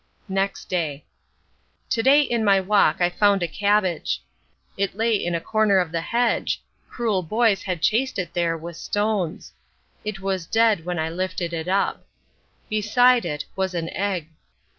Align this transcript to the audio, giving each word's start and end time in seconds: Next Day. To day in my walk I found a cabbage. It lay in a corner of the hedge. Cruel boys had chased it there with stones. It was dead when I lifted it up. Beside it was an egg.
Next 0.29 0.67
Day. 0.67 1.05
To 1.91 2.01
day 2.01 2.21
in 2.23 2.43
my 2.43 2.59
walk 2.59 3.01
I 3.01 3.07
found 3.11 3.43
a 3.43 3.47
cabbage. 3.47 4.23
It 4.75 4.95
lay 4.97 5.15
in 5.15 5.35
a 5.35 5.39
corner 5.39 5.77
of 5.77 5.91
the 5.91 6.01
hedge. 6.01 6.63
Cruel 6.89 7.21
boys 7.21 7.61
had 7.61 7.83
chased 7.83 8.17
it 8.17 8.33
there 8.33 8.57
with 8.57 8.77
stones. 8.77 9.53
It 10.03 10.19
was 10.19 10.47
dead 10.47 10.85
when 10.85 10.97
I 10.97 11.11
lifted 11.11 11.53
it 11.53 11.67
up. 11.67 12.03
Beside 12.67 13.25
it 13.25 13.45
was 13.55 13.75
an 13.75 13.89
egg. 13.89 14.29